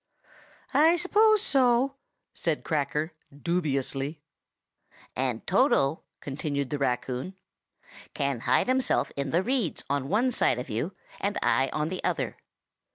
[0.73, 1.93] "I suppose so,"
[2.33, 4.19] said Cracker, dubiously.
[5.15, 7.35] "And Toto," continued the raccoon,
[8.15, 12.03] "can hide himself in the reeds on one side of you, and I on the
[12.03, 12.37] other.